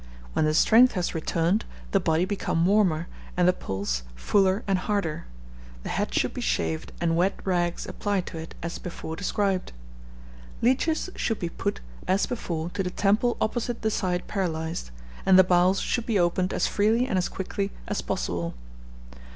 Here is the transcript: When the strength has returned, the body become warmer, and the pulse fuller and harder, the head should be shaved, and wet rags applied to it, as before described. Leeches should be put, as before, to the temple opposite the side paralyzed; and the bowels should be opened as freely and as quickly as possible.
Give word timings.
When 0.33 0.45
the 0.45 0.55
strength 0.55 0.93
has 0.93 1.13
returned, 1.13 1.63
the 1.91 1.99
body 1.99 2.25
become 2.25 2.65
warmer, 2.65 3.07
and 3.37 3.47
the 3.47 3.53
pulse 3.53 4.01
fuller 4.15 4.63
and 4.67 4.79
harder, 4.79 5.27
the 5.83 5.89
head 5.89 6.11
should 6.11 6.33
be 6.33 6.41
shaved, 6.41 6.91
and 6.99 7.15
wet 7.15 7.39
rags 7.45 7.85
applied 7.85 8.25
to 8.25 8.39
it, 8.39 8.55
as 8.63 8.79
before 8.79 9.15
described. 9.15 9.73
Leeches 10.59 11.11
should 11.15 11.37
be 11.37 11.49
put, 11.49 11.81
as 12.07 12.25
before, 12.25 12.71
to 12.71 12.81
the 12.81 12.89
temple 12.89 13.37
opposite 13.39 13.83
the 13.83 13.91
side 13.91 14.25
paralyzed; 14.27 14.89
and 15.23 15.37
the 15.37 15.43
bowels 15.43 15.79
should 15.79 16.07
be 16.07 16.17
opened 16.17 16.51
as 16.51 16.65
freely 16.65 17.07
and 17.07 17.19
as 17.19 17.29
quickly 17.29 17.69
as 17.87 18.01
possible. 18.01 18.55